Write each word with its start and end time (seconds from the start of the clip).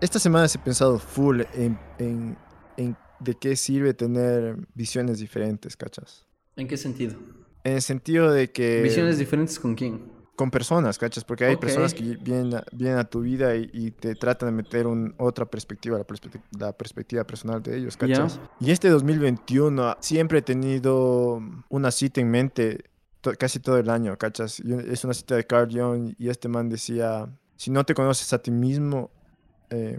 esta 0.00 0.18
semana 0.18 0.46
he 0.52 0.58
pensado 0.58 0.98
full 0.98 1.42
en, 1.52 1.78
en, 1.98 2.38
en 2.76 2.96
de 3.18 3.36
qué 3.36 3.56
sirve 3.56 3.94
tener 3.94 4.56
visiones 4.74 5.18
diferentes, 5.18 5.76
¿cachas? 5.76 6.26
¿En 6.56 6.68
qué 6.68 6.76
sentido? 6.76 7.16
En 7.64 7.74
el 7.74 7.82
sentido 7.82 8.30
de 8.30 8.50
que... 8.52 8.80
¿Visiones 8.82 9.18
diferentes 9.18 9.58
con 9.58 9.74
quién? 9.74 10.12
Con 10.36 10.52
personas, 10.52 10.98
¿cachas? 10.98 11.24
Porque 11.24 11.44
hay 11.44 11.54
Ok. 11.56 11.60
personas 11.62 11.94
que 11.94 12.16
vienen 12.20 12.54
a, 12.54 12.64
vienen 12.70 12.98
a 12.98 13.04
tu 13.04 13.22
vida 13.22 13.56
y, 13.56 13.68
y 13.72 13.90
te 13.90 14.14
tratan 14.14 14.50
de 14.50 14.52
meter 14.52 14.86
un, 14.86 15.14
otra 15.18 15.46
perspectiva, 15.46 15.98
la, 15.98 16.04
perspectiva, 16.04 16.44
la 16.58 16.72
perspectiva 16.72 17.24
personal 17.24 17.60
de 17.60 17.76
ellos, 17.76 17.96
¿cachas? 17.96 18.40
Y 18.60 18.70
este 18.70 18.88
2021 18.88 19.96
siempre 20.00 20.38
he 20.38 20.42
tenido 20.42 21.40
una 21.68 21.90
cita 21.90 22.20
en 22.20 22.30
mente 22.30 22.84
to- 23.20 23.32
casi 23.36 23.58
todo 23.58 23.78
el 23.78 23.90
año, 23.90 24.16
¿cachas? 24.16 24.60
Y 24.60 24.72
es 24.72 25.02
una 25.02 25.14
cita 25.14 25.34
de 25.34 25.44
Carl 25.44 25.68
Jung 25.72 26.14
y 26.16 26.28
este 26.28 26.46
man 26.48 26.68
decía, 26.68 27.28
si 27.56 27.72
no 27.72 27.84
te 27.84 27.94
conoces 27.94 28.32
a 28.32 28.38
ti 28.40 28.52
mismo, 28.52 29.10
eh, 29.70 29.98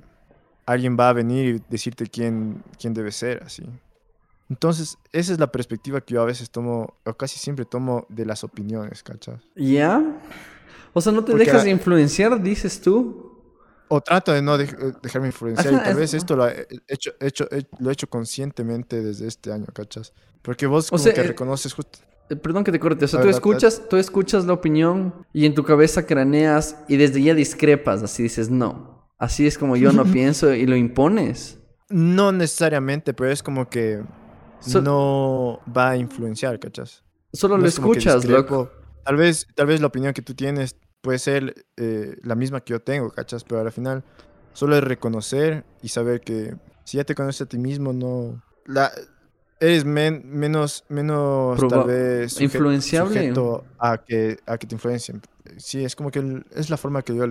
alguien 0.66 0.98
va 1.00 1.10
a 1.10 1.14
venir 1.14 1.56
y 1.56 1.64
decirte 1.70 2.06
quién, 2.08 2.64
quién 2.80 2.94
debe 2.94 3.12
ser, 3.12 3.44
así. 3.44 3.64
Entonces, 4.50 4.98
esa 5.12 5.34
es 5.34 5.40
la 5.40 5.52
perspectiva 5.52 6.02
que 6.02 6.16
yo 6.16 6.22
a 6.22 6.26
veces 6.26 6.50
tomo, 6.50 6.96
o 7.06 7.14
casi 7.14 7.38
siempre 7.38 7.66
tomo 7.66 8.06
de 8.10 8.26
las 8.26 8.44
opiniones, 8.44 9.04
¿cachas? 9.04 9.42
¿Ya? 9.56 10.02
O 10.94 11.02
sea, 11.02 11.12
no 11.12 11.24
te 11.24 11.32
Porque 11.32 11.46
dejas 11.46 11.66
la- 11.66 11.70
influenciar, 11.72 12.42
dices 12.42 12.82
tú. 12.82 13.28
O 13.90 14.02
trato 14.02 14.32
de 14.32 14.42
no 14.42 14.56
eh, 14.60 14.68
dejarme 15.02 15.28
influenciar. 15.28 15.74
Ajá, 15.74 15.84
y 15.84 15.86
tal 15.86 15.96
vez 15.98 16.14
esto 16.14 16.36
lo 16.36 16.48
he 16.48 16.68
hecho, 16.88 17.12
hecho, 17.20 17.48
he- 17.52 17.66
lo 17.80 17.90
he 17.90 17.94
hecho 17.94 18.08
conscientemente 18.08 19.02
desde 19.04 19.28
este 19.28 19.52
año, 19.52 19.66
¿cachas? 19.74 20.14
Porque 20.42 20.66
vos 20.68 20.88
O 20.88 20.92
como 20.92 21.04
sea, 21.04 21.14
que 21.14 21.22
eh, 21.22 21.28
reconoces 21.28 21.74
justo... 21.74 22.00
Eh, 22.30 22.36
Perdón 22.36 22.64
que 22.64 22.72
te 22.72 22.80
corte. 22.80 23.06
O 23.06 23.08
sea, 23.08 23.22
tú 23.22 23.28
escuchas, 23.28 23.82
tú 23.90 23.98
escuchas 23.98 24.46
la 24.46 24.54
opinión 24.54 25.14
y 25.34 25.46
en 25.48 25.54
tu 25.56 25.64
cabeza 25.64 26.06
craneas 26.06 26.76
y 26.88 26.98
desde 26.98 27.22
ya 27.22 27.34
discrepas. 27.34 28.04
Así 28.04 28.22
dices, 28.24 28.50
no. 28.52 28.99
Así 29.20 29.46
es 29.46 29.58
como 29.58 29.76
yo 29.78 29.92
no 29.92 30.04
pienso 30.12 30.54
y 30.54 30.66
lo 30.66 30.76
impones. 30.76 31.60
No 31.90 32.32
necesariamente, 32.32 33.14
pero 33.14 33.30
es 33.32 33.44
como 33.44 33.70
que 33.70 34.02
So- 34.62 34.82
no 34.82 35.60
va 35.76 35.92
a 35.92 35.98
influenciar, 35.98 36.60
¿cachas? 36.60 37.04
Solo 37.34 37.58
No 37.58 37.64
lo 37.64 37.68
es 37.70 37.76
escuchas, 37.76 38.26
loco. 38.26 38.72
Tal 39.06 39.16
vez, 39.16 39.48
tal 39.56 39.68
vez 39.68 39.80
la 39.82 39.88
opinión 39.88 40.14
que 40.14 40.22
tú 40.22 40.34
tienes 40.34 40.76
puede 41.02 41.20
ser 41.20 41.66
eh, 41.78 42.16
la 42.24 42.36
misma 42.36 42.62
que 42.62 42.72
yo 42.72 42.82
tengo, 42.82 43.10
¿cachas? 43.12 43.44
Pero 43.44 43.62
al 43.62 43.72
final 43.72 44.04
solo 44.54 44.76
es 44.76 44.84
reconocer 44.84 45.64
y 45.82 45.90
saber 45.90 46.22
que 46.22 46.56
si 46.84 46.98
ya 46.98 47.04
te 47.04 47.16
conoces 47.16 47.42
a 47.42 47.46
ti 47.46 47.58
mismo, 47.58 47.94
no... 47.94 48.42
La, 48.66 48.92
eres 49.60 49.86
men- 49.86 50.24
menos, 50.26 50.86
menos 50.90 51.58
Proba- 51.60 51.70
tal 51.70 51.84
vez 51.86 52.40
influenciable. 52.42 53.14
sujeto 53.20 53.64
a 53.78 53.98
que, 54.04 54.38
a 54.46 54.58
que 54.58 54.68
te 54.68 54.76
influencien. 54.76 55.22
Sí, 55.58 55.84
es 55.84 55.96
como 55.96 56.12
que 56.12 56.20
el- 56.20 56.46
es 56.56 56.70
la 56.70 56.78
forma 56.78 57.02
que 57.02 57.16
yo 57.16 57.26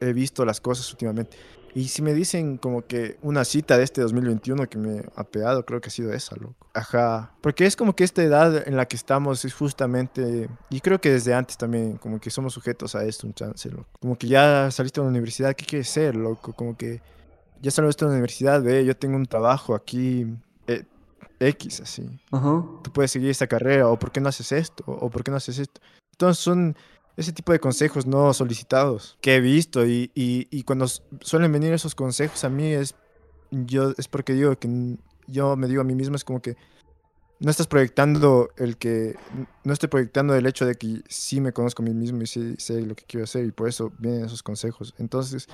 he 0.00 0.12
visto 0.12 0.44
las 0.44 0.60
cosas 0.60 0.90
últimamente. 0.90 1.36
Y 1.72 1.86
si 1.86 2.02
me 2.02 2.12
dicen 2.14 2.56
como 2.56 2.82
que 2.84 3.16
una 3.22 3.44
cita 3.44 3.78
de 3.78 3.84
este 3.84 4.00
2021 4.00 4.68
que 4.68 4.76
me 4.76 5.04
ha 5.14 5.22
pegado, 5.22 5.64
creo 5.64 5.80
que 5.80 5.86
ha 5.86 5.92
sido 5.92 6.12
esa, 6.12 6.34
loco. 6.34 6.66
Ajá. 6.74 7.32
Porque 7.40 7.64
es 7.64 7.76
como 7.76 7.94
que 7.94 8.02
esta 8.02 8.24
edad 8.24 8.66
en 8.66 8.76
la 8.76 8.86
que 8.86 8.96
estamos 8.96 9.44
es 9.44 9.54
justamente, 9.54 10.48
y 10.68 10.80
creo 10.80 11.00
que 11.00 11.12
desde 11.12 11.32
antes 11.32 11.56
también, 11.56 11.96
como 11.96 12.18
que 12.18 12.30
somos 12.30 12.54
sujetos 12.54 12.96
a 12.96 13.04
esto, 13.04 13.26
un 13.26 13.34
chance, 13.34 13.70
loco. 13.70 13.86
Como 14.00 14.18
que 14.18 14.26
ya 14.26 14.68
saliste 14.72 15.00
de 15.00 15.04
la 15.04 15.10
universidad, 15.10 15.54
¿qué 15.54 15.64
quieres 15.64 15.88
ser, 15.88 16.16
loco? 16.16 16.52
Como 16.54 16.76
que 16.76 17.00
ya 17.62 17.70
saliste 17.70 18.04
de 18.04 18.08
la 18.10 18.14
universidad, 18.14 18.60
ve, 18.62 18.84
yo 18.84 18.96
tengo 18.96 19.16
un 19.16 19.26
trabajo 19.26 19.76
aquí, 19.76 20.26
eh, 20.66 20.84
X, 21.38 21.82
así. 21.82 22.02
Ajá. 22.32 22.64
Tú 22.82 22.92
puedes 22.92 23.12
seguir 23.12 23.30
esta 23.30 23.46
carrera, 23.46 23.88
o 23.88 23.96
¿por 23.96 24.10
qué 24.10 24.20
no 24.20 24.28
haces 24.28 24.50
esto? 24.50 24.82
O 24.86 25.08
¿por 25.08 25.22
qué 25.22 25.30
no 25.30 25.36
haces 25.36 25.58
esto? 25.60 25.80
Entonces 26.12 26.42
son 26.42 26.76
ese 27.20 27.32
tipo 27.32 27.52
de 27.52 27.60
consejos 27.60 28.06
no 28.06 28.32
solicitados 28.32 29.18
que 29.20 29.36
he 29.36 29.40
visto 29.40 29.86
y, 29.86 30.10
y, 30.14 30.48
y 30.50 30.62
cuando 30.62 30.86
suelen 31.20 31.52
venir 31.52 31.72
esos 31.72 31.94
consejos 31.94 32.44
a 32.44 32.48
mí 32.48 32.72
es 32.72 32.94
yo 33.50 33.92
es 33.98 34.08
porque 34.08 34.32
digo 34.32 34.56
que 34.58 34.96
yo 35.26 35.54
me 35.54 35.68
digo 35.68 35.82
a 35.82 35.84
mí 35.84 35.94
mismo 35.94 36.16
es 36.16 36.24
como 36.24 36.40
que 36.40 36.56
no 37.38 37.50
estás 37.50 37.66
proyectando 37.66 38.48
el 38.56 38.78
que 38.78 39.16
no 39.64 39.72
estoy 39.72 39.88
proyectando 39.88 40.34
el 40.34 40.46
hecho 40.46 40.64
de 40.64 40.76
que 40.76 41.02
sí 41.08 41.40
me 41.40 41.52
conozco 41.52 41.82
a 41.82 41.86
mí 41.86 41.92
mismo 41.92 42.22
y 42.22 42.26
sí 42.26 42.54
sé 42.56 42.80
lo 42.80 42.94
que 42.94 43.04
quiero 43.04 43.24
hacer 43.24 43.44
y 43.44 43.52
por 43.52 43.68
eso 43.68 43.92
vienen 43.98 44.24
esos 44.24 44.42
consejos 44.42 44.94
entonces 44.98 45.46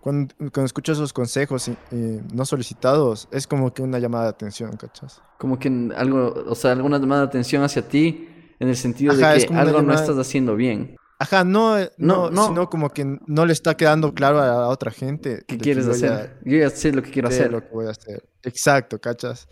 cuando, 0.00 0.32
cuando 0.38 0.64
escucho 0.64 0.92
esos 0.92 1.12
consejos 1.12 1.68
eh, 1.68 1.76
eh, 1.90 2.22
no 2.32 2.44
solicitados 2.44 3.28
es 3.32 3.48
como 3.48 3.74
que 3.74 3.82
una 3.82 3.98
llamada 3.98 4.24
de 4.24 4.30
atención 4.30 4.76
¿cachas? 4.76 5.20
Como 5.38 5.58
que 5.58 5.68
algo, 5.96 6.34
o 6.46 6.54
sea, 6.54 6.72
alguna 6.72 6.98
llamada 6.98 7.22
de 7.22 7.28
atención 7.28 7.64
hacia 7.64 7.86
ti 7.86 8.28
en 8.60 8.68
el 8.68 8.76
sentido 8.76 9.12
Ajá, 9.12 9.32
de 9.32 9.46
que 9.46 9.54
algo 9.54 9.82
no 9.82 9.94
estás 9.94 10.16
haciendo 10.18 10.54
bien. 10.54 10.96
Ajá, 11.20 11.44
no, 11.44 11.78
eh, 11.78 11.92
No, 11.98 12.16
no, 12.16 12.30
no. 12.30 12.46
sino 12.48 12.70
como 12.70 12.88
que 12.90 13.04
no 13.04 13.44
le 13.44 13.52
está 13.52 13.76
quedando 13.76 14.14
claro 14.14 14.40
a 14.40 14.46
la 14.46 14.68
otra 14.68 14.90
gente. 14.90 15.44
¿Qué 15.46 15.58
que 15.58 15.58
quieres 15.58 15.84
ya 15.84 15.92
hacer? 15.92 16.38
Yo 16.44 16.56
ya 16.56 16.70
sé 16.70 16.92
lo 16.92 17.02
que 17.02 17.10
quiero 17.10 17.28
hacer. 17.28 17.52
lo 17.52 17.60
que 17.60 17.68
voy 17.70 17.86
a 17.86 17.90
hacer. 17.90 18.24
Exacto, 18.42 18.98
¿cachas? 18.98 19.46